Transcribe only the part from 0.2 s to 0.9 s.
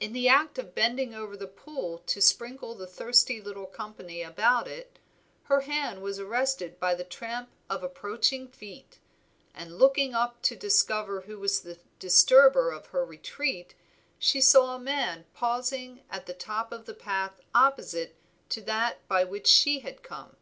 act of